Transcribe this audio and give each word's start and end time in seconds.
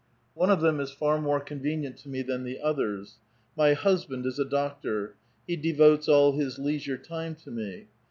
One 0.33 0.49
of 0.49 0.61
them 0.61 0.79
is 0.79 0.89
far 0.91 1.21
more 1.21 1.39
con 1.39 1.59
venient 1.59 2.01
to 2.01 2.09
me 2.09 2.23
than 2.23 2.43
the 2.43 2.59
others. 2.59 3.19
My 3.55 3.73
husband 3.73 4.25
is 4.25 4.39
a 4.39 4.45
doctor. 4.49 5.13
He 5.45 5.55
devotes 5.55 6.09
all. 6.09 6.31
his 6.31 6.57
leisure 6.57 6.97
time 6.97 7.35
to 7.35 7.51
me. 7.51 7.85